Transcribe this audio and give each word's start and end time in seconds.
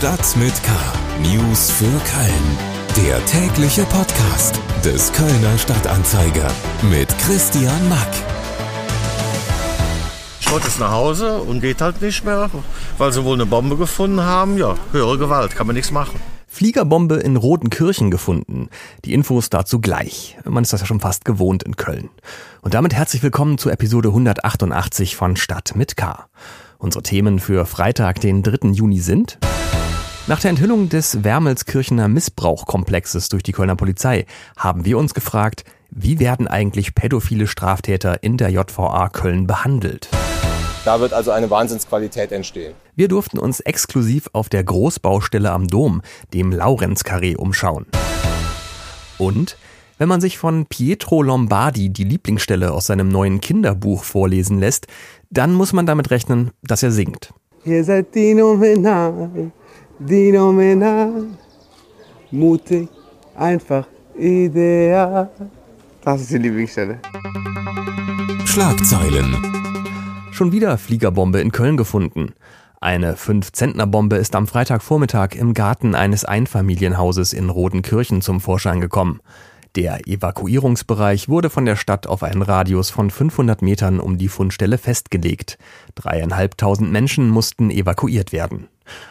Stadt 0.00 0.34
mit 0.38 0.54
K. 0.62 0.70
News 1.20 1.70
für 1.70 1.84
Köln. 1.84 3.06
Der 3.06 3.22
tägliche 3.26 3.82
Podcast 3.82 4.58
des 4.82 5.12
Kölner 5.12 5.58
Stadtanzeiger 5.58 6.50
mit 6.90 7.06
Christian 7.18 7.86
Mack. 7.90 8.08
Schrott 10.40 10.64
ist 10.66 10.80
nach 10.80 10.92
Hause 10.92 11.42
und 11.42 11.60
geht 11.60 11.82
halt 11.82 12.00
nicht 12.00 12.24
mehr, 12.24 12.48
weil 12.96 13.12
sie 13.12 13.22
wohl 13.22 13.34
eine 13.34 13.44
Bombe 13.44 13.76
gefunden 13.76 14.22
haben. 14.22 14.56
Ja, 14.56 14.74
höhere 14.92 15.18
Gewalt, 15.18 15.54
kann 15.54 15.66
man 15.66 15.76
nichts 15.76 15.90
machen. 15.90 16.18
Fliegerbombe 16.46 17.16
in 17.16 17.36
Rotenkirchen 17.36 18.10
gefunden. 18.10 18.70
Die 19.04 19.12
Infos 19.12 19.50
dazu 19.50 19.82
gleich. 19.82 20.38
Man 20.46 20.62
ist 20.62 20.72
das 20.72 20.80
ja 20.80 20.86
schon 20.86 21.00
fast 21.00 21.26
gewohnt 21.26 21.62
in 21.62 21.76
Köln. 21.76 22.08
Und 22.62 22.72
damit 22.72 22.94
herzlich 22.94 23.22
willkommen 23.22 23.58
zu 23.58 23.68
Episode 23.68 24.08
188 24.08 25.14
von 25.14 25.36
Stadt 25.36 25.76
mit 25.76 25.98
K. 25.98 26.24
Unsere 26.78 27.02
Themen 27.02 27.38
für 27.38 27.66
Freitag, 27.66 28.22
den 28.22 28.42
3. 28.42 28.70
Juni 28.70 29.00
sind 29.00 29.38
nach 30.26 30.40
der 30.40 30.50
Enthüllung 30.50 30.88
des 30.88 31.24
Wermelskirchener 31.24 32.08
Missbrauchkomplexes 32.08 33.28
durch 33.28 33.42
die 33.42 33.52
Kölner 33.52 33.76
Polizei 33.76 34.26
haben 34.56 34.84
wir 34.84 34.98
uns 34.98 35.14
gefragt, 35.14 35.64
wie 35.90 36.20
werden 36.20 36.46
eigentlich 36.46 36.94
pädophile 36.94 37.46
Straftäter 37.46 38.22
in 38.22 38.36
der 38.36 38.50
JVA 38.50 39.08
Köln 39.08 39.46
behandelt? 39.46 40.08
Da 40.84 41.00
wird 41.00 41.12
also 41.12 41.30
eine 41.30 41.50
Wahnsinnsqualität 41.50 42.32
entstehen. 42.32 42.74
Wir 42.96 43.08
durften 43.08 43.38
uns 43.38 43.60
exklusiv 43.60 44.30
auf 44.32 44.48
der 44.48 44.64
Großbaustelle 44.64 45.50
am 45.50 45.66
Dom, 45.66 46.00
dem 46.32 46.52
Laurenzkarree, 46.52 47.36
umschauen. 47.36 47.86
Und 49.18 49.56
wenn 49.98 50.08
man 50.08 50.22
sich 50.22 50.38
von 50.38 50.64
Pietro 50.64 51.22
Lombardi 51.22 51.90
die 51.90 52.04
Lieblingsstelle 52.04 52.72
aus 52.72 52.86
seinem 52.86 53.08
neuen 53.08 53.42
Kinderbuch 53.42 54.04
vorlesen 54.04 54.58
lässt, 54.58 54.86
dann 55.28 55.52
muss 55.52 55.74
man 55.74 55.84
damit 55.84 56.10
rechnen, 56.10 56.52
dass 56.62 56.82
er 56.82 56.90
singt. 56.90 57.34
Ihr 57.66 57.84
seid 57.84 58.06
phänomenal, 58.12 59.52
phänomenal, 60.06 61.26
mutig, 62.30 62.88
einfach, 63.34 63.86
ideal. 64.18 65.30
Das 66.02 66.22
ist 66.22 66.30
die 66.30 66.38
Lieblingsstelle. 66.38 66.98
Schlagzeilen. 68.46 69.36
Schon 70.32 70.52
wieder 70.52 70.78
Fliegerbombe 70.78 71.40
in 71.40 71.52
Köln 71.52 71.76
gefunden. 71.76 72.32
Eine 72.80 73.14
5-Zentner-Bombe 73.14 74.16
ist 74.16 74.34
am 74.34 74.46
Freitagvormittag 74.46 75.34
im 75.34 75.52
Garten 75.52 75.94
eines 75.94 76.24
Einfamilienhauses 76.24 77.34
in 77.34 77.50
Rodenkirchen 77.50 78.22
zum 78.22 78.40
Vorschein 78.40 78.80
gekommen. 78.80 79.20
Der 79.76 80.08
Evakuierungsbereich 80.08 81.28
wurde 81.28 81.50
von 81.50 81.66
der 81.66 81.76
Stadt 81.76 82.06
auf 82.06 82.22
einen 82.22 82.42
Radius 82.42 82.90
von 82.90 83.10
500 83.10 83.60
Metern 83.62 84.00
um 84.00 84.16
die 84.18 84.28
Fundstelle 84.28 84.78
festgelegt. 84.78 85.58
Dreieinhalbtausend 85.94 86.90
Menschen 86.90 87.28
mussten 87.28 87.70
evakuiert 87.70 88.32
werden. 88.32 88.68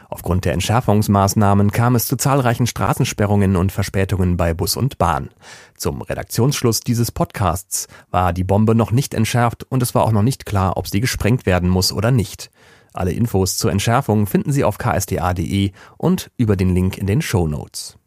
Aufgrund 0.10 0.46
der 0.46 0.54
Entschärfungsmaßnahmen 0.54 1.72
kam 1.72 1.96
es 1.96 2.08
zu 2.08 2.16
zahlreichen 2.16 2.68
Straßensperrungen 2.68 3.56
und 3.56 3.72
Verspätungen 3.72 4.38
bei 4.38 4.54
Bus 4.54 4.76
und 4.76 4.98
Bahn. 4.98 5.30
Zum 5.76 6.02
Redaktionsschluss 6.02 6.80
dieses 6.80 7.12
Podcasts 7.12 7.88
war 8.10 8.34
die 8.34 8.44
Bombe 8.44 8.76
noch 8.76 8.92
nicht 8.92 9.14
entschärft 9.14 9.66
und 9.70 9.84
es 9.84 9.94
war 9.94 10.04
auch 10.04 10.12
noch 10.12 10.24
nicht 10.24 10.46
klar, 10.46 10.78
ob 10.78 10.88
sie 10.88 11.00
gesprengt 11.00 11.46
werden 11.46 11.70
muss 11.70 11.92
oder 11.92 12.12
nicht. 12.12 12.50
Alle 12.94 13.12
Infos 13.12 13.58
zur 13.58 13.72
Entschärfung 13.72 14.26
finden 14.26 14.52
Sie 14.52 14.64
auf 14.64 14.80
ksda.de 14.80 15.72
und 15.98 16.32
über 16.38 16.56
den 16.56 16.74
Link 16.74 16.98
in 16.98 17.06
den 17.06 17.22
Show 17.22 17.48
Notes. 17.48 17.99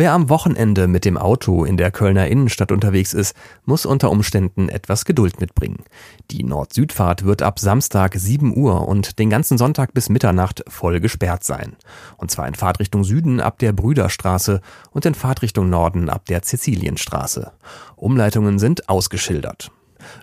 Wer 0.00 0.14
am 0.14 0.30
Wochenende 0.30 0.88
mit 0.88 1.04
dem 1.04 1.18
Auto 1.18 1.62
in 1.62 1.76
der 1.76 1.90
Kölner 1.90 2.26
Innenstadt 2.26 2.72
unterwegs 2.72 3.12
ist, 3.12 3.36
muss 3.66 3.84
unter 3.84 4.10
Umständen 4.10 4.70
etwas 4.70 5.04
Geduld 5.04 5.42
mitbringen. 5.42 5.84
Die 6.30 6.42
Nord-Süd-Fahrt 6.42 7.26
wird 7.26 7.42
ab 7.42 7.58
Samstag 7.58 8.14
7 8.14 8.56
Uhr 8.56 8.88
und 8.88 9.18
den 9.18 9.28
ganzen 9.28 9.58
Sonntag 9.58 9.92
bis 9.92 10.08
Mitternacht 10.08 10.64
voll 10.68 11.00
gesperrt 11.00 11.44
sein. 11.44 11.76
Und 12.16 12.30
zwar 12.30 12.48
in 12.48 12.54
Fahrtrichtung 12.54 13.04
Süden 13.04 13.40
ab 13.40 13.58
der 13.58 13.74
Brüderstraße 13.74 14.62
und 14.90 15.04
in 15.04 15.14
Fahrtrichtung 15.14 15.68
Norden 15.68 16.08
ab 16.08 16.24
der 16.24 16.40
Cäcilienstraße. 16.40 17.52
Umleitungen 17.94 18.58
sind 18.58 18.88
ausgeschildert. 18.88 19.70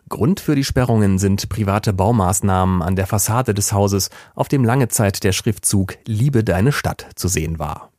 Grund 0.10 0.40
für 0.40 0.56
die 0.56 0.64
Sperrungen 0.64 1.20
sind 1.20 1.50
private 1.50 1.94
Baumaßnahmen 1.94 2.82
an 2.82 2.96
der 2.96 3.06
Fassade 3.06 3.54
des 3.54 3.74
Hauses, 3.74 4.10
auf 4.34 4.48
dem 4.48 4.66
lange 4.66 4.88
Zeit 4.88 5.24
der 5.24 5.34
Schriftzug 5.34 6.00
Liebe 6.08 6.44
deine 6.44 6.72
Stadt 6.72 7.06
zu 7.14 7.28
sehen 7.28 7.60
war. 7.60 7.92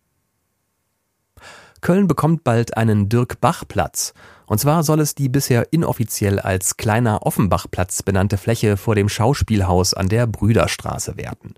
Köln 1.81 2.07
bekommt 2.07 2.45
bald 2.45 2.77
einen 2.77 3.09
Dirk-Bach-Platz. 3.09 4.13
Und 4.47 4.59
zwar 4.59 4.83
soll 4.83 5.01
es 5.01 5.15
die 5.15 5.29
bisher 5.29 5.73
inoffiziell 5.73 6.41
als 6.41 6.77
kleiner 6.77 7.27
Offenbach-Platz 7.27 8.03
benannte 8.03 8.39
Fläche 8.39 8.77
vor 8.77 8.95
dem 8.95 9.09
Schauspielhaus 9.09 9.95
an 9.95 10.09
der 10.09 10.27
Brüderstraße 10.27 11.17
werden. 11.17 11.55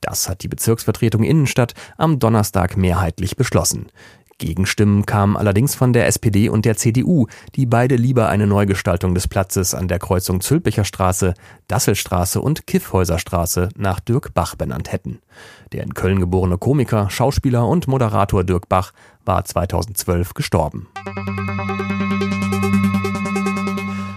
Das 0.00 0.28
hat 0.28 0.42
die 0.42 0.48
Bezirksvertretung 0.48 1.22
Innenstadt 1.22 1.74
am 1.96 2.18
Donnerstag 2.18 2.76
mehrheitlich 2.76 3.36
beschlossen. 3.36 3.86
Gegenstimmen 4.42 5.06
kamen 5.06 5.36
allerdings 5.36 5.76
von 5.76 5.92
der 5.92 6.08
SPD 6.08 6.48
und 6.48 6.64
der 6.64 6.76
CDU, 6.76 7.28
die 7.54 7.64
beide 7.64 7.94
lieber 7.94 8.28
eine 8.28 8.48
Neugestaltung 8.48 9.14
des 9.14 9.28
Platzes 9.28 9.72
an 9.72 9.86
der 9.86 10.00
Kreuzung 10.00 10.40
Zülpicher 10.40 10.84
Straße, 10.84 11.34
Dasselstraße 11.68 12.40
und 12.40 12.66
Kiffhäuserstraße 12.66 13.68
nach 13.76 14.00
Dirk 14.00 14.34
Bach 14.34 14.56
benannt 14.56 14.90
hätten. 14.90 15.20
Der 15.70 15.84
in 15.84 15.94
Köln 15.94 16.18
geborene 16.18 16.58
Komiker, 16.58 17.08
Schauspieler 17.08 17.68
und 17.68 17.86
Moderator 17.86 18.42
Dirk 18.42 18.68
Bach 18.68 18.92
war 19.24 19.44
2012 19.44 20.34
gestorben. 20.34 20.88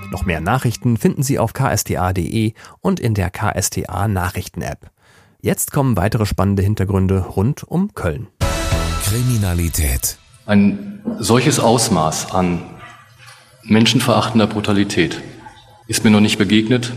Noch 0.09 0.25
mehr 0.25 0.41
Nachrichten 0.41 0.97
finden 0.97 1.22
Sie 1.22 1.38
auf 1.38 1.53
ksta.de 1.53 2.53
und 2.81 3.00
in 3.00 3.14
der 3.14 3.30
KSTA 3.30 4.08
Nachrichten-App. 4.08 4.90
Jetzt 5.40 5.72
kommen 5.72 5.97
weitere 5.97 6.25
spannende 6.25 6.64
Hintergründe 6.64 7.19
rund 7.19 7.64
um 7.64 7.94
Köln. 7.94 8.30
Kriminalität. 9.16 10.18
Ein 10.46 11.00
solches 11.20 11.62
Ausmaß 11.62 12.34
an 12.34 12.62
menschenverachtender 13.64 14.46
Brutalität 14.46 15.22
ist 15.88 16.03
mir 16.03 16.12
noch 16.12 16.20
nicht 16.20 16.38
begegnet 16.38 16.92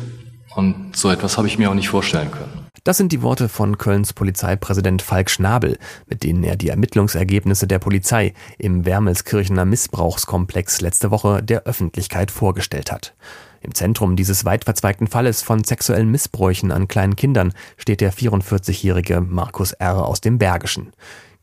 und 0.57 0.97
so 0.97 1.11
etwas 1.11 1.39
habe 1.39 1.47
ich 1.47 1.59
mir 1.59 1.71
auch 1.71 1.75
nicht 1.75 1.91
vorstellen 1.91 2.33
können. 2.33 2.67
Das 2.83 2.97
sind 2.97 3.13
die 3.13 3.23
Worte 3.23 3.49
von 3.49 3.79
Kölns 3.79 4.15
Polizeipräsident 4.15 5.01
Falk 5.01 5.31
Schnabel, 5.31 5.79
mit 6.09 6.25
denen 6.25 6.43
er 6.43 6.57
die 6.57 6.71
Ermittlungsergebnisse 6.71 7.69
der 7.69 7.79
Polizei 7.79 8.35
im 8.59 8.85
Wermelskirchener 8.85 9.65
Missbrauchskomplex 9.65 10.81
letzte 10.81 11.13
Woche 11.13 11.41
der 11.41 11.67
Öffentlichkeit 11.67 12.33
vorgestellt 12.33 12.91
hat. 12.91 13.15
Im 13.61 13.77
Zentrum 13.77 14.17
dieses 14.17 14.45
weit 14.45 14.65
verzweigten 14.65 15.07
Falles 15.07 15.43
von 15.43 15.63
sexuellen 15.63 16.11
Missbräuchen 16.11 16.73
an 16.73 16.89
kleinen 16.89 17.15
Kindern 17.15 17.53
steht 17.77 18.01
der 18.01 18.13
44-jährige 18.13 19.21
Markus 19.21 19.71
R. 19.71 20.05
aus 20.05 20.21
dem 20.21 20.39
Bergischen. 20.39 20.93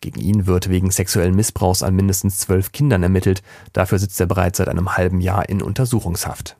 Gegen 0.01 0.19
ihn 0.19 0.45
wird 0.45 0.69
wegen 0.69 0.91
sexuellen 0.91 1.35
Missbrauchs 1.35 1.83
an 1.83 1.95
mindestens 1.95 2.39
zwölf 2.39 2.71
Kindern 2.71 3.03
ermittelt. 3.03 3.41
Dafür 3.73 3.99
sitzt 3.99 4.19
er 4.19 4.27
bereits 4.27 4.57
seit 4.57 4.67
einem 4.67 4.97
halben 4.97 5.21
Jahr 5.21 5.49
in 5.49 5.61
Untersuchungshaft. 5.61 6.57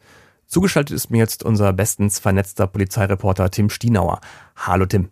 Zugeschaltet 0.48 0.96
ist 0.96 1.10
mir 1.10 1.18
jetzt 1.18 1.44
unser 1.44 1.74
bestens 1.74 2.20
vernetzter 2.20 2.68
Polizeireporter 2.68 3.50
Tim 3.52 3.70
Stienauer. 3.70 4.22
Hallo 4.56 4.86
Tim. 4.86 5.10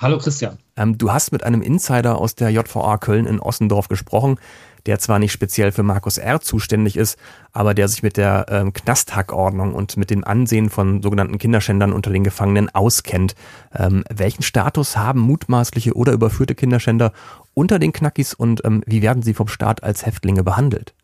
Hallo 0.00 0.16
Christian. 0.16 0.56
Ähm, 0.76 0.96
du 0.96 1.12
hast 1.12 1.30
mit 1.30 1.42
einem 1.44 1.60
Insider 1.60 2.16
aus 2.16 2.34
der 2.34 2.48
JVA 2.48 2.96
Köln 2.96 3.26
in 3.26 3.38
Ossendorf 3.38 3.88
gesprochen, 3.88 4.38
der 4.86 4.98
zwar 4.98 5.18
nicht 5.18 5.30
speziell 5.30 5.72
für 5.72 5.82
Markus 5.82 6.16
R. 6.16 6.40
zuständig 6.40 6.96
ist, 6.96 7.18
aber 7.52 7.74
der 7.74 7.86
sich 7.86 8.02
mit 8.02 8.16
der 8.16 8.46
ähm, 8.48 8.72
Knasthackordnung 8.72 9.74
und 9.74 9.98
mit 9.98 10.08
dem 10.08 10.24
Ansehen 10.24 10.70
von 10.70 11.02
sogenannten 11.02 11.36
Kinderschändern 11.36 11.92
unter 11.92 12.10
den 12.10 12.24
Gefangenen 12.24 12.70
auskennt. 12.70 13.34
Ähm, 13.74 14.02
welchen 14.08 14.42
Status 14.42 14.96
haben 14.96 15.20
mutmaßliche 15.20 15.92
oder 15.92 16.14
überführte 16.14 16.54
Kinderschänder 16.54 17.12
unter 17.52 17.78
den 17.78 17.92
Knackis 17.92 18.32
und 18.32 18.64
ähm, 18.64 18.82
wie 18.86 19.02
werden 19.02 19.22
sie 19.22 19.34
vom 19.34 19.48
Staat 19.48 19.82
als 19.82 20.06
Häftlinge 20.06 20.42
behandelt? 20.42 20.94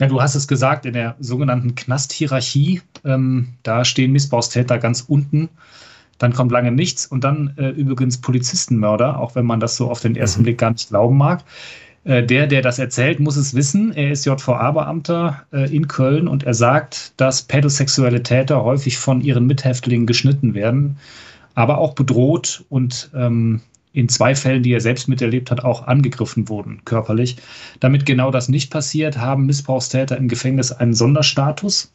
Ja, 0.00 0.08
du 0.08 0.20
hast 0.20 0.34
es 0.34 0.48
gesagt, 0.48 0.86
in 0.86 0.94
der 0.94 1.14
sogenannten 1.20 1.76
Knasthierarchie, 1.76 2.82
ähm, 3.04 3.54
da 3.62 3.84
stehen 3.84 4.10
Missbrauchstäter 4.10 4.78
ganz 4.78 5.04
unten. 5.06 5.50
Dann 6.18 6.32
kommt 6.32 6.52
lange 6.52 6.70
nichts 6.70 7.06
und 7.06 7.24
dann 7.24 7.54
äh, 7.56 7.68
übrigens 7.68 8.20
Polizistenmörder, 8.20 9.18
auch 9.18 9.34
wenn 9.34 9.46
man 9.46 9.60
das 9.60 9.76
so 9.76 9.90
auf 9.90 10.00
den 10.00 10.16
ersten 10.16 10.40
mhm. 10.40 10.44
Blick 10.44 10.58
gar 10.58 10.70
nicht 10.70 10.88
glauben 10.88 11.16
mag. 11.16 11.44
Äh, 12.04 12.22
der, 12.22 12.46
der 12.46 12.62
das 12.62 12.78
erzählt, 12.78 13.18
muss 13.18 13.36
es 13.36 13.54
wissen. 13.54 13.92
Er 13.92 14.12
ist 14.12 14.26
JVA-Beamter 14.26 15.44
äh, 15.52 15.74
in 15.74 15.88
Köln 15.88 16.28
und 16.28 16.44
er 16.44 16.54
sagt, 16.54 17.12
dass 17.16 17.42
pädosexuelle 17.42 18.22
Täter 18.22 18.62
häufig 18.62 18.98
von 18.98 19.20
ihren 19.20 19.46
Mithäftlingen 19.46 20.06
geschnitten 20.06 20.54
werden, 20.54 20.98
aber 21.54 21.78
auch 21.78 21.94
bedroht 21.94 22.64
und 22.68 23.10
ähm, 23.14 23.60
in 23.94 24.08
zwei 24.08 24.34
Fällen, 24.34 24.64
die 24.64 24.72
er 24.72 24.80
selbst 24.80 25.08
miterlebt 25.08 25.52
hat, 25.52 25.62
auch 25.64 25.86
angegriffen 25.86 26.48
wurden, 26.48 26.82
körperlich. 26.84 27.36
Damit 27.78 28.04
genau 28.04 28.32
das 28.32 28.48
nicht 28.48 28.70
passiert, 28.70 29.18
haben 29.18 29.46
Missbrauchstäter 29.46 30.16
im 30.16 30.26
Gefängnis 30.26 30.72
einen 30.72 30.94
Sonderstatus. 30.94 31.92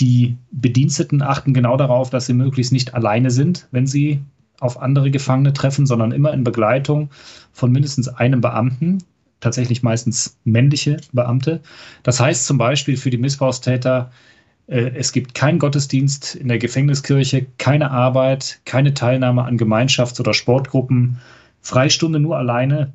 Die 0.00 0.36
Bediensteten 0.50 1.22
achten 1.22 1.54
genau 1.54 1.76
darauf, 1.76 2.10
dass 2.10 2.26
sie 2.26 2.34
möglichst 2.34 2.72
nicht 2.72 2.94
alleine 2.94 3.30
sind, 3.30 3.68
wenn 3.70 3.86
sie 3.86 4.20
auf 4.60 4.80
andere 4.80 5.10
Gefangene 5.10 5.52
treffen, 5.52 5.86
sondern 5.86 6.12
immer 6.12 6.32
in 6.32 6.44
Begleitung 6.44 7.10
von 7.52 7.70
mindestens 7.72 8.08
einem 8.08 8.40
Beamten, 8.40 8.98
tatsächlich 9.40 9.82
meistens 9.82 10.38
männliche 10.44 10.96
Beamte. 11.12 11.60
Das 12.02 12.20
heißt 12.20 12.46
zum 12.46 12.58
Beispiel 12.58 12.96
für 12.96 13.10
die 13.10 13.18
Missbrauchstäter, 13.18 14.10
Äh, 14.66 14.92
es 14.96 15.12
gibt 15.12 15.34
keinen 15.34 15.58
Gottesdienst 15.58 16.34
in 16.34 16.48
der 16.48 16.58
Gefängniskirche, 16.58 17.46
keine 17.58 17.90
Arbeit, 17.90 18.60
keine 18.64 18.94
Teilnahme 18.94 19.44
an 19.44 19.58
Gemeinschafts- 19.58 20.20
oder 20.20 20.32
Sportgruppen, 20.32 21.18
Freistunde 21.60 22.18
nur 22.18 22.38
alleine 22.38 22.94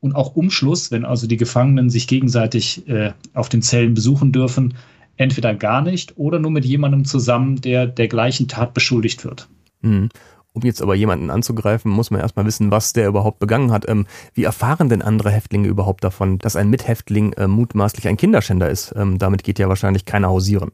und 0.00 0.14
auch 0.14 0.36
Umschluss, 0.36 0.90
wenn 0.90 1.04
also 1.06 1.26
die 1.26 1.38
Gefangenen 1.38 1.90
sich 1.90 2.06
gegenseitig 2.08 2.86
äh, 2.88 3.12
auf 3.34 3.48
den 3.48 3.62
Zellen 3.62 3.94
besuchen 3.94 4.32
dürfen, 4.32 4.74
entweder 5.18 5.54
gar 5.54 5.82
nicht 5.82 6.16
oder 6.16 6.38
nur 6.38 6.50
mit 6.50 6.64
jemandem 6.64 7.04
zusammen, 7.04 7.60
der 7.60 7.86
der 7.86 8.08
gleichen 8.08 8.48
Tat 8.48 8.72
beschuldigt 8.72 9.24
wird. 9.24 9.48
Mhm. 9.82 10.08
Um 10.54 10.62
jetzt 10.62 10.82
aber 10.82 10.94
jemanden 10.94 11.30
anzugreifen, 11.30 11.90
muss 11.90 12.10
man 12.10 12.20
erstmal 12.20 12.46
wissen, 12.46 12.70
was 12.70 12.92
der 12.92 13.06
überhaupt 13.06 13.38
begangen 13.38 13.70
hat. 13.70 13.88
Ähm, 13.88 14.06
wie 14.34 14.44
erfahren 14.44 14.88
denn 14.88 15.02
andere 15.02 15.30
Häftlinge 15.30 15.68
überhaupt 15.68 16.02
davon, 16.02 16.38
dass 16.38 16.56
ein 16.56 16.70
Mithäftling 16.70 17.32
äh, 17.34 17.46
mutmaßlich 17.46 18.08
ein 18.08 18.16
Kinderschänder 18.16 18.68
ist? 18.68 18.92
Ähm, 18.96 19.18
damit 19.18 19.44
geht 19.44 19.58
ja 19.58 19.68
wahrscheinlich 19.68 20.04
keiner 20.04 20.28
hausieren. 20.28 20.72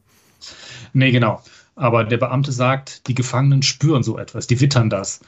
Nee, 0.93 1.11
genau. 1.11 1.41
Aber 1.75 2.05
der 2.05 2.17
Beamte 2.17 2.51
sagt, 2.51 3.07
die 3.07 3.15
Gefangenen 3.15 3.61
spüren 3.61 4.01
so 4.01 4.17
etwas, 4.17 4.47
die 4.47 4.59
wittern 4.61 4.89
das. 4.89 5.19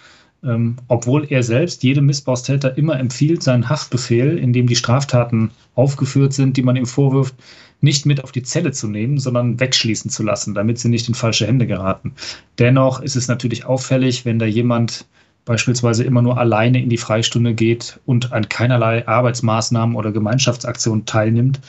Ähm, 0.44 0.76
obwohl 0.88 1.26
er 1.30 1.42
selbst 1.42 1.84
jedem 1.84 2.06
Missbrauchstäter 2.06 2.78
immer 2.78 3.00
empfiehlt, 3.00 3.42
seinen 3.42 3.70
Haftbefehl, 3.70 4.38
in 4.38 4.54
dem 4.54 4.68
die 4.68 4.76
Straftaten 4.76 5.52
aufgeführt 5.76 6.34
sind, 6.34 6.58
die 6.58 6.62
man 6.62 6.76
ihm 6.76 6.86
vorwirft, 6.86 7.36
nicht 7.82 8.06
mit 8.06 8.24
auf 8.24 8.32
die 8.32 8.44
Zelle 8.44 8.72
zu 8.72 8.88
nehmen, 8.88 9.20
sondern 9.20 9.60
wegschließen 9.60 10.10
zu 10.10 10.24
lassen, 10.24 10.54
damit 10.54 10.80
sie 10.80 10.90
nicht 10.90 11.08
in 11.08 11.16
falsche 11.16 11.48
Hände 11.48 11.68
geraten. 11.68 12.14
Dennoch 12.60 13.02
ist 13.02 13.16
es 13.16 13.28
natürlich 13.28 13.66
auffällig, 13.66 14.26
wenn 14.26 14.40
da 14.40 14.46
jemand 14.46 15.06
beispielsweise 15.46 16.04
immer 16.04 16.22
nur 16.22 16.38
alleine 16.38 16.82
in 16.82 16.90
die 16.90 16.98
Freistunde 16.98 17.54
geht 17.54 18.00
und 18.06 18.34
an 18.34 18.50
keinerlei 18.50 19.08
Arbeitsmaßnahmen 19.08 19.96
oder 19.96 20.12
Gemeinschaftsaktionen 20.12 21.06
teilnimmt. 21.06 21.60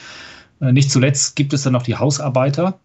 Äh, 0.60 0.72
nicht 0.72 0.90
zuletzt 0.90 1.36
gibt 1.36 1.52
es 1.52 1.62
dann 1.62 1.72
noch 1.72 1.82
die 1.82 1.96
Hausarbeiter, 1.96 2.80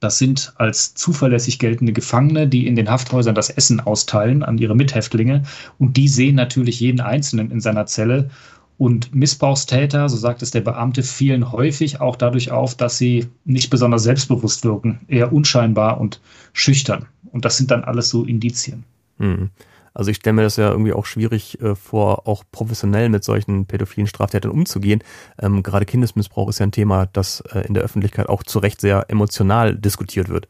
das 0.00 0.18
sind 0.18 0.52
als 0.56 0.94
zuverlässig 0.94 1.58
geltende 1.58 1.92
Gefangene, 1.92 2.46
die 2.46 2.66
in 2.66 2.76
den 2.76 2.90
Hafthäusern 2.90 3.34
das 3.34 3.50
Essen 3.50 3.80
austeilen 3.80 4.42
an 4.42 4.58
ihre 4.58 4.76
Mithäftlinge. 4.76 5.42
Und 5.78 5.96
die 5.96 6.08
sehen 6.08 6.36
natürlich 6.36 6.80
jeden 6.80 7.00
Einzelnen 7.00 7.50
in 7.50 7.60
seiner 7.60 7.86
Zelle. 7.86 8.30
Und 8.76 9.12
Missbrauchstäter, 9.12 10.08
so 10.08 10.16
sagt 10.16 10.40
es 10.42 10.52
der 10.52 10.60
Beamte, 10.60 11.02
fielen 11.02 11.50
häufig 11.50 12.00
auch 12.00 12.14
dadurch 12.14 12.52
auf, 12.52 12.76
dass 12.76 12.96
sie 12.96 13.26
nicht 13.44 13.70
besonders 13.70 14.04
selbstbewusst 14.04 14.64
wirken, 14.64 15.00
eher 15.08 15.32
unscheinbar 15.32 16.00
und 16.00 16.20
schüchtern. 16.52 17.06
Und 17.32 17.44
das 17.44 17.56
sind 17.56 17.72
dann 17.72 17.82
alles 17.82 18.08
so 18.08 18.24
Indizien. 18.24 18.84
Hm. 19.18 19.50
Also 19.94 20.10
ich 20.10 20.18
stelle 20.18 20.34
mir 20.34 20.42
das 20.42 20.56
ja 20.56 20.70
irgendwie 20.70 20.92
auch 20.92 21.06
schwierig 21.06 21.60
äh, 21.60 21.74
vor, 21.74 22.26
auch 22.26 22.44
professionell 22.50 23.08
mit 23.08 23.24
solchen 23.24 23.66
pädophilen 23.66 24.06
Straftätern 24.06 24.50
umzugehen. 24.50 25.02
Ähm, 25.40 25.62
gerade 25.62 25.86
Kindesmissbrauch 25.86 26.48
ist 26.48 26.58
ja 26.60 26.66
ein 26.66 26.72
Thema, 26.72 27.06
das 27.06 27.40
äh, 27.52 27.66
in 27.66 27.74
der 27.74 27.82
Öffentlichkeit 27.82 28.28
auch 28.28 28.42
zu 28.42 28.58
Recht 28.58 28.80
sehr 28.80 29.06
emotional 29.08 29.76
diskutiert 29.76 30.28
wird. 30.28 30.48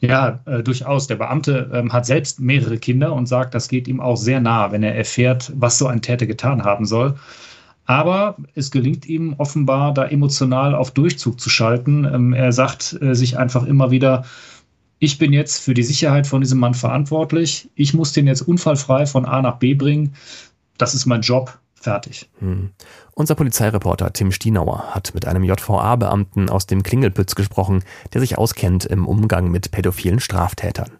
Ja, 0.00 0.40
äh, 0.46 0.62
durchaus. 0.62 1.06
Der 1.06 1.16
Beamte 1.16 1.70
ähm, 1.72 1.92
hat 1.92 2.06
selbst 2.06 2.40
mehrere 2.40 2.78
Kinder 2.78 3.12
und 3.12 3.26
sagt, 3.26 3.54
das 3.54 3.68
geht 3.68 3.88
ihm 3.88 4.00
auch 4.00 4.16
sehr 4.16 4.40
nah, 4.40 4.72
wenn 4.72 4.82
er 4.82 4.94
erfährt, 4.94 5.52
was 5.56 5.78
so 5.78 5.86
ein 5.86 6.02
Täter 6.02 6.26
getan 6.26 6.64
haben 6.64 6.84
soll. 6.84 7.14
Aber 7.86 8.36
es 8.54 8.70
gelingt 8.70 9.06
ihm 9.06 9.34
offenbar, 9.38 9.94
da 9.94 10.04
emotional 10.06 10.74
auf 10.74 10.90
Durchzug 10.90 11.40
zu 11.40 11.48
schalten. 11.48 12.04
Ähm, 12.04 12.32
er 12.32 12.52
sagt 12.52 12.98
äh, 13.00 13.14
sich 13.14 13.38
einfach 13.38 13.64
immer 13.64 13.90
wieder, 13.90 14.24
ich 14.98 15.18
bin 15.18 15.32
jetzt 15.32 15.60
für 15.60 15.74
die 15.74 15.82
Sicherheit 15.82 16.26
von 16.26 16.40
diesem 16.40 16.58
Mann 16.58 16.74
verantwortlich. 16.74 17.68
Ich 17.74 17.94
muss 17.94 18.12
den 18.12 18.26
jetzt 18.26 18.42
unfallfrei 18.42 19.06
von 19.06 19.26
A 19.26 19.42
nach 19.42 19.56
B 19.56 19.74
bringen. 19.74 20.14
Das 20.78 20.94
ist 20.94 21.06
mein 21.06 21.20
Job. 21.20 21.58
Fertig. 21.74 22.28
Hm. 22.40 22.70
Unser 23.12 23.36
Polizeireporter 23.36 24.12
Tim 24.12 24.32
Stienauer 24.32 24.88
hat 24.90 25.14
mit 25.14 25.24
einem 25.26 25.44
JVA-Beamten 25.44 26.50
aus 26.50 26.66
dem 26.66 26.82
Klingelpütz 26.82 27.36
gesprochen, 27.36 27.84
der 28.12 28.22
sich 28.22 28.38
auskennt 28.38 28.86
im 28.86 29.06
Umgang 29.06 29.50
mit 29.52 29.70
pädophilen 29.70 30.18
Straftätern. 30.18 30.90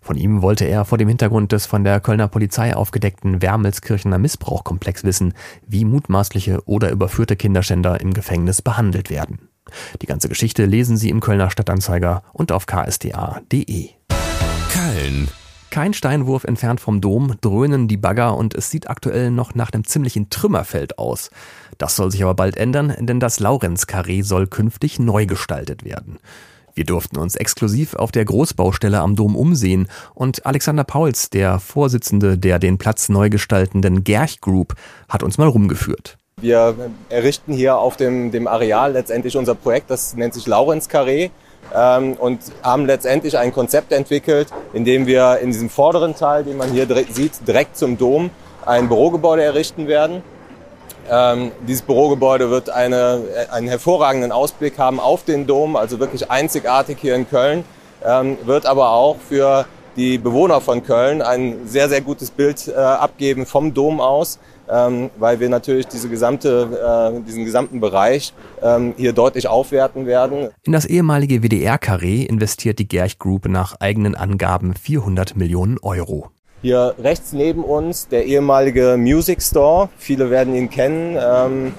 Von 0.00 0.16
ihm 0.16 0.40
wollte 0.40 0.64
er 0.64 0.84
vor 0.84 0.96
dem 0.96 1.08
Hintergrund 1.08 1.50
des 1.50 1.66
von 1.66 1.82
der 1.82 2.00
Kölner 2.00 2.28
Polizei 2.28 2.76
aufgedeckten 2.76 3.42
Wermelskirchener 3.42 4.18
Missbrauchkomplex 4.18 5.02
wissen, 5.02 5.34
wie 5.66 5.84
mutmaßliche 5.84 6.62
oder 6.66 6.90
überführte 6.90 7.34
Kinderschänder 7.34 8.00
im 8.00 8.14
Gefängnis 8.14 8.62
behandelt 8.62 9.10
werden. 9.10 9.47
Die 10.02 10.06
ganze 10.06 10.28
Geschichte 10.28 10.64
lesen 10.64 10.96
Sie 10.96 11.10
im 11.10 11.20
Kölner 11.20 11.50
Stadtanzeiger 11.50 12.22
und 12.32 12.52
auf 12.52 12.66
ksda.de. 12.66 13.90
Köln. 14.72 15.28
Kein 15.70 15.92
Steinwurf 15.92 16.44
entfernt 16.44 16.80
vom 16.80 17.00
Dom 17.00 17.34
dröhnen 17.40 17.88
die 17.88 17.98
Bagger 17.98 18.36
und 18.36 18.54
es 18.54 18.70
sieht 18.70 18.88
aktuell 18.88 19.30
noch 19.30 19.54
nach 19.54 19.70
einem 19.72 19.84
ziemlichen 19.84 20.30
Trümmerfeld 20.30 20.98
aus. 20.98 21.30
Das 21.76 21.94
soll 21.94 22.10
sich 22.10 22.22
aber 22.22 22.34
bald 22.34 22.56
ändern, 22.56 22.94
denn 22.98 23.20
das 23.20 23.38
Laurenzkarree 23.38 24.22
soll 24.22 24.46
künftig 24.46 24.98
neu 24.98 25.26
gestaltet 25.26 25.84
werden. 25.84 26.18
Wir 26.74 26.84
durften 26.84 27.18
uns 27.18 27.34
exklusiv 27.34 27.94
auf 27.94 28.12
der 28.12 28.24
Großbaustelle 28.24 29.00
am 29.00 29.16
Dom 29.16 29.36
umsehen 29.36 29.88
und 30.14 30.46
Alexander 30.46 30.84
Pauls, 30.84 31.28
der 31.28 31.58
Vorsitzende 31.58 32.38
der 32.38 32.58
den 32.58 32.78
Platz 32.78 33.08
neu 33.08 33.30
gestaltenden 33.30 34.04
Gerch 34.04 34.40
Group, 34.40 34.74
hat 35.08 35.22
uns 35.22 35.38
mal 35.38 35.48
rumgeführt. 35.48 36.17
Wir 36.40 36.74
errichten 37.08 37.52
hier 37.52 37.78
auf 37.78 37.96
dem, 37.96 38.30
dem 38.30 38.46
Areal 38.46 38.92
letztendlich 38.92 39.36
unser 39.36 39.54
Projekt, 39.54 39.90
das 39.90 40.14
nennt 40.14 40.34
sich 40.34 40.46
Laurenz 40.46 40.88
Carré 40.88 41.30
ähm, 41.74 42.14
und 42.14 42.40
haben 42.62 42.86
letztendlich 42.86 43.36
ein 43.36 43.52
Konzept 43.52 43.92
entwickelt, 43.92 44.48
in 44.72 44.84
dem 44.84 45.06
wir 45.06 45.38
in 45.40 45.50
diesem 45.50 45.68
vorderen 45.68 46.14
Teil, 46.14 46.44
den 46.44 46.56
man 46.56 46.70
hier 46.70 46.86
sieht, 47.10 47.46
direkt 47.46 47.76
zum 47.76 47.98
Dom 47.98 48.30
ein 48.64 48.88
Bürogebäude 48.88 49.42
errichten 49.42 49.88
werden. 49.88 50.22
Ähm, 51.10 51.50
dieses 51.66 51.82
Bürogebäude 51.82 52.50
wird 52.50 52.70
eine, 52.70 53.22
einen 53.50 53.66
hervorragenden 53.66 54.30
Ausblick 54.30 54.78
haben 54.78 55.00
auf 55.00 55.24
den 55.24 55.46
Dom, 55.46 55.74
also 55.74 55.98
wirklich 55.98 56.30
einzigartig 56.30 56.98
hier 57.00 57.16
in 57.16 57.28
Köln, 57.28 57.64
ähm, 58.04 58.38
wird 58.44 58.64
aber 58.66 58.90
auch 58.90 59.16
für 59.28 59.66
die 59.96 60.18
Bewohner 60.18 60.60
von 60.60 60.84
Köln 60.84 61.22
ein 61.22 61.66
sehr, 61.66 61.88
sehr 61.88 62.02
gutes 62.02 62.30
Bild 62.30 62.68
äh, 62.68 62.74
abgeben 62.74 63.46
vom 63.46 63.74
Dom 63.74 64.00
aus 64.00 64.38
ähm, 64.70 65.10
weil 65.18 65.40
wir 65.40 65.48
natürlich 65.48 65.86
diese 65.86 66.08
gesamte, 66.08 67.12
äh, 67.16 67.20
diesen 67.26 67.44
gesamten 67.44 67.80
Bereich 67.80 68.32
ähm, 68.62 68.94
hier 68.96 69.12
deutlich 69.12 69.48
aufwerten 69.48 70.06
werden. 70.06 70.48
In 70.62 70.72
das 70.72 70.84
ehemalige 70.84 71.42
WDR-Karree 71.42 72.22
investiert 72.22 72.78
die 72.78 72.88
Gerch 72.88 73.18
Group 73.18 73.46
nach 73.46 73.76
eigenen 73.80 74.14
Angaben 74.14 74.74
400 74.74 75.36
Millionen 75.36 75.78
Euro. 75.78 76.30
Hier 76.60 76.94
rechts 76.98 77.32
neben 77.32 77.62
uns 77.62 78.08
der 78.08 78.26
ehemalige 78.26 78.96
Music 78.98 79.40
Store, 79.42 79.88
viele 79.96 80.30
werden 80.30 80.56
ihn 80.56 80.68
kennen, 80.68 81.16
ähm, 81.16 81.74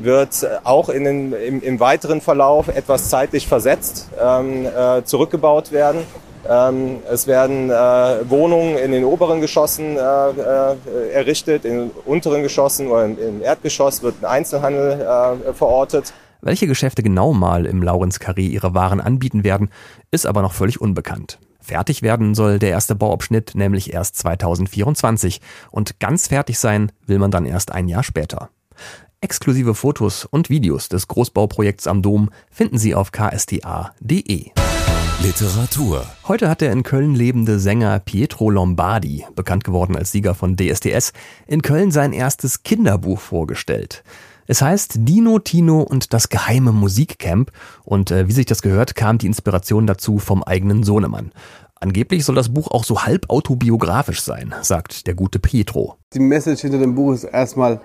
wird 0.00 0.44
auch 0.64 0.88
in 0.88 1.04
den, 1.04 1.32
im, 1.32 1.62
im, 1.62 1.78
weiteren 1.78 2.20
Verlauf 2.20 2.66
etwas 2.66 3.10
zeitlich 3.10 3.46
versetzt 3.46 4.08
ähm, 4.20 4.66
äh, 4.66 5.04
zurückgebaut 5.04 5.70
werden. 5.70 6.00
Ähm, 6.48 6.98
es 7.10 7.26
werden 7.26 7.70
äh, 7.70 7.74
Wohnungen 8.28 8.76
in 8.76 8.92
den 8.92 9.04
oberen 9.04 9.40
Geschossen 9.40 9.96
äh, 9.96 10.00
äh, 10.00 11.10
errichtet, 11.12 11.64
in 11.64 11.78
den 11.78 11.90
unteren 12.04 12.42
Geschossen 12.42 12.88
oder 12.88 13.04
im, 13.04 13.18
im 13.18 13.42
Erdgeschoss 13.42 14.02
wird 14.02 14.16
ein 14.22 14.26
Einzelhandel 14.26 15.00
äh, 15.00 15.52
verortet. 15.52 16.12
Welche 16.42 16.66
Geschäfte 16.66 17.02
genau 17.02 17.32
mal 17.32 17.64
im 17.64 17.82
Laurens-Karree 17.82 18.46
ihre 18.46 18.74
Waren 18.74 19.00
anbieten 19.00 19.44
werden, 19.44 19.70
ist 20.10 20.26
aber 20.26 20.42
noch 20.42 20.52
völlig 20.52 20.80
unbekannt. 20.80 21.38
Fertig 21.58 22.02
werden 22.02 22.34
soll 22.34 22.58
der 22.58 22.70
erste 22.70 22.94
Bauabschnitt 22.94 23.54
nämlich 23.54 23.94
erst 23.94 24.18
2024 24.18 25.40
und 25.70 25.98
ganz 25.98 26.28
fertig 26.28 26.58
sein 26.58 26.92
will 27.06 27.18
man 27.18 27.30
dann 27.30 27.46
erst 27.46 27.72
ein 27.72 27.88
Jahr 27.88 28.02
später. 28.02 28.50
Exklusive 29.22 29.74
Fotos 29.74 30.26
und 30.26 30.50
Videos 30.50 30.90
des 30.90 31.08
Großbauprojekts 31.08 31.86
am 31.86 32.02
Dom 32.02 32.28
finden 32.50 32.76
Sie 32.76 32.94
auf 32.94 33.10
ksda.de. 33.10 34.50
Literatur. 35.24 36.04
Heute 36.28 36.50
hat 36.50 36.60
der 36.60 36.70
in 36.70 36.82
Köln 36.82 37.14
lebende 37.14 37.58
Sänger 37.58 37.98
Pietro 37.98 38.50
Lombardi, 38.50 39.24
bekannt 39.34 39.64
geworden 39.64 39.96
als 39.96 40.12
Sieger 40.12 40.34
von 40.34 40.54
DSDS, 40.54 41.14
in 41.46 41.62
Köln 41.62 41.90
sein 41.90 42.12
erstes 42.12 42.62
Kinderbuch 42.62 43.18
vorgestellt. 43.18 44.04
Es 44.46 44.60
heißt 44.60 44.96
Dino, 44.98 45.38
Tino 45.38 45.80
und 45.80 46.12
das 46.12 46.28
geheime 46.28 46.72
Musikcamp 46.72 47.52
und 47.84 48.10
äh, 48.10 48.28
wie 48.28 48.32
sich 48.32 48.44
das 48.44 48.60
gehört, 48.60 48.96
kam 48.96 49.16
die 49.16 49.26
Inspiration 49.26 49.86
dazu 49.86 50.18
vom 50.18 50.42
eigenen 50.42 50.82
Sohnemann. 50.82 51.32
Angeblich 51.80 52.26
soll 52.26 52.34
das 52.34 52.52
Buch 52.52 52.70
auch 52.70 52.84
so 52.84 53.04
halb 53.04 53.30
autobiografisch 53.30 54.20
sein, 54.20 54.54
sagt 54.60 55.06
der 55.06 55.14
gute 55.14 55.38
Pietro. 55.38 55.96
Die 56.12 56.20
Message 56.20 56.60
hinter 56.60 56.80
dem 56.80 56.94
Buch 56.94 57.14
ist 57.14 57.24
erstmal, 57.24 57.80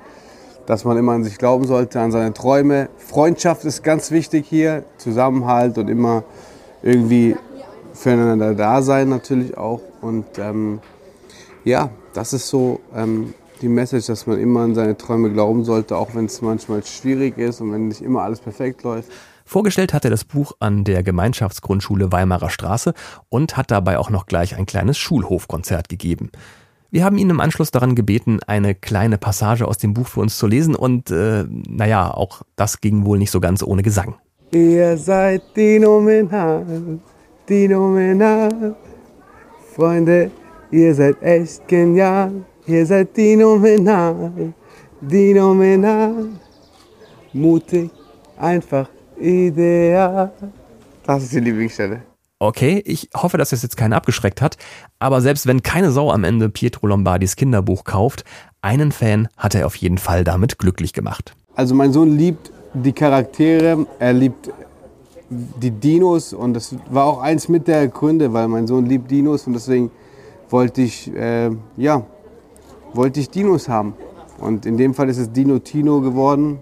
dass 0.66 0.84
man 0.84 0.98
immer 0.98 1.14
an 1.14 1.24
sich 1.24 1.38
glauben 1.38 1.66
sollte, 1.66 2.02
an 2.02 2.12
seine 2.12 2.34
Träume. 2.34 2.90
Freundschaft 2.98 3.64
ist 3.64 3.82
ganz 3.82 4.12
wichtig 4.12 4.46
hier, 4.50 4.84
Zusammenhalt 4.98 5.78
und 5.78 5.88
immer 5.88 6.26
irgendwie 6.82 7.36
füreinander 7.94 8.56
da 8.56 8.82
sein 8.82 9.10
natürlich 9.10 9.58
auch. 9.58 9.82
Und 10.02 10.26
ähm, 10.38 10.80
ja, 11.64 11.90
das 12.14 12.34
ist 12.34 12.48
so 12.48 12.80
ähm, 12.96 13.34
die 13.62 13.70
Message, 13.70 14.08
dass 14.08 14.26
man 14.26 14.40
immer 14.40 14.62
an 14.62 14.76
seine 14.76 14.98
Träume 14.98 15.32
glauben 15.32 15.66
sollte, 15.66 15.98
auch 15.98 16.16
wenn 16.16 16.26
es 16.26 16.42
manchmal 16.42 16.86
schwierig 16.86 17.38
ist 17.38 17.62
und 17.62 17.72
wenn 17.72 17.90
nicht 17.90 18.02
immer 18.02 18.22
alles 18.22 18.40
perfekt 18.40 18.84
läuft. 18.84 19.12
Vorgestellt 19.46 19.94
hat 19.94 20.06
er 20.06 20.12
das 20.12 20.26
Buch 20.26 20.54
an 20.60 20.84
der 20.84 21.02
Gemeinschaftsgrundschule 21.02 22.12
Weimarer 22.12 22.52
Straße 22.52 22.94
und 23.30 23.58
hat 23.58 23.72
dabei 23.72 23.98
auch 23.98 24.12
noch 24.12 24.28
gleich 24.28 24.56
ein 24.56 24.68
kleines 24.68 24.98
Schulhofkonzert 24.98 25.90
gegeben. 25.90 26.30
Wir 26.92 27.04
haben 27.04 27.18
ihn 27.18 27.30
im 27.30 27.40
Anschluss 27.40 27.72
daran 27.72 27.96
gebeten, 27.96 28.40
eine 28.46 28.74
kleine 28.74 29.18
Passage 29.18 29.68
aus 29.68 29.78
dem 29.78 29.94
Buch 29.94 30.08
für 30.08 30.22
uns 30.22 30.38
zu 30.38 30.48
lesen 30.48 30.76
und 30.76 31.12
äh, 31.12 31.46
naja, 31.50 32.12
auch 32.12 32.44
das 32.56 32.82
ging 32.82 33.06
wohl 33.06 33.18
nicht 33.18 33.32
so 33.32 33.40
ganz 33.40 33.62
ohne 33.64 33.84
Gesang. 33.84 34.16
Ihr 34.52 34.98
seid 34.98 35.44
phänomenal, 35.54 36.66
phänomenal. 37.46 38.76
Freunde, 39.76 40.32
ihr 40.72 40.96
seid 40.96 41.22
echt 41.22 41.68
genial. 41.68 42.32
Ihr 42.66 42.84
seid 42.84 43.10
phänomenal, 43.14 44.54
phänomenal. 45.08 46.30
Mutig, 47.32 47.92
einfach 48.38 48.90
ideal. 49.20 50.32
Das 51.06 51.24
ist 51.24 51.34
die 51.34 51.42
Lieblingsstelle. 51.42 52.02
Okay, 52.40 52.82
ich 52.86 53.10
hoffe, 53.16 53.38
dass 53.38 53.52
es 53.52 53.62
jetzt 53.62 53.78
keinen 53.78 53.94
abgeschreckt 53.94 54.42
hat, 54.42 54.58
aber 54.98 55.22
selbst 55.22 55.46
wenn 55.46 55.62
keine 55.62 55.92
Sau 55.92 56.10
am 56.10 56.24
Ende 56.24 56.50
Pietro 56.50 56.88
Lombardis 56.88 57.36
Kinderbuch 57.36 57.84
kauft, 57.84 58.24
einen 58.62 58.92
Fan 58.92 59.28
hat 59.38 59.54
er 59.54 59.68
auf 59.68 59.76
jeden 59.76 60.00
Fall 60.00 60.24
damit 60.24 60.58
glücklich 60.58 60.94
gemacht. 60.94 61.36
Also 61.54 61.76
mein 61.76 61.92
Sohn 61.94 62.18
liebt 62.18 62.52
die 62.74 62.94
Charaktere, 62.94 63.86
er 64.00 64.14
liebt 64.14 64.52
die 65.30 65.72
Dinos 65.72 66.34
und 66.34 66.54
das 66.54 66.76
war 66.90 67.06
auch 67.06 67.22
eins 67.22 67.48
mit 67.50 67.68
der 67.68 67.88
Gründe, 67.88 68.34
weil 68.34 68.48
mein 68.48 68.68
Sohn 68.68 68.86
liebt 68.86 69.12
Dinos 69.12 69.46
und 69.48 69.54
deswegen 69.54 69.92
wollte 70.50 70.82
ich, 70.82 71.14
äh, 71.14 71.52
ja, 71.78 72.04
wollte 72.94 73.20
ich 73.20 73.30
Dinos 73.30 73.70
haben. 73.70 73.94
Und 74.40 74.66
in 74.66 74.78
dem 74.78 74.94
Fall 74.94 75.10
ist 75.10 75.18
es 75.18 75.32
Dino 75.32 75.60
Tino 75.60 76.02
geworden 76.02 76.60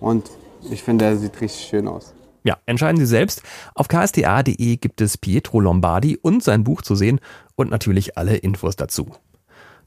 und 0.00 0.30
ich 0.70 0.82
finde, 0.82 1.06
er 1.06 1.16
sieht 1.16 1.40
richtig 1.40 1.66
schön 1.66 1.88
aus. 1.88 2.14
Ja, 2.44 2.58
entscheiden 2.66 2.98
Sie 2.98 3.06
selbst. 3.06 3.42
Auf 3.74 3.88
ksta.de 3.88 4.76
gibt 4.76 5.00
es 5.00 5.16
Pietro 5.16 5.60
Lombardi 5.60 6.18
und 6.20 6.44
sein 6.44 6.62
Buch 6.62 6.82
zu 6.82 6.94
sehen 6.94 7.20
und 7.56 7.70
natürlich 7.70 8.18
alle 8.18 8.36
Infos 8.36 8.76
dazu. 8.76 9.12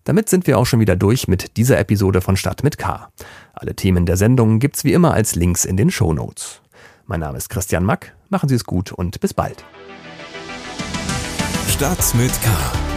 Damit 0.08 0.30
sind 0.30 0.48
wir 0.48 0.58
auch 0.58 0.66
schon 0.66 0.80
wieder 0.80 0.96
durch 0.96 1.28
mit 1.28 1.58
dieser 1.58 1.78
Episode 1.80 2.22
von 2.22 2.38
Stadt 2.38 2.64
mit 2.64 2.78
K. 2.78 3.10
Alle 3.52 3.76
Themen 3.76 4.06
der 4.06 4.16
Sendung 4.16 4.60
gibt's 4.60 4.86
wie 4.86 4.94
immer 4.94 5.14
als 5.14 5.36
Links 5.36 5.66
in 5.66 5.76
den 5.76 5.92
Show 5.92 6.14
Notes. 6.14 6.62
Mein 7.08 7.20
Name 7.20 7.38
ist 7.38 7.50
Christian 7.50 7.84
Mack. 7.84 8.16
Machen 8.30 8.48
Sie 8.48 8.56
es 8.56 8.64
gut 8.64 8.94
und 8.94 9.20
bis 9.20 9.34
bald. 9.34 9.66
Stadt 11.68 12.16
mit 12.16 12.32
K. 12.42 12.50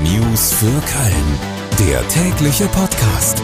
News 0.05 0.52
für 0.52 0.67
Köln. 0.67 1.88
Der 1.88 2.07
tägliche 2.07 2.67
Podcast. 2.67 3.43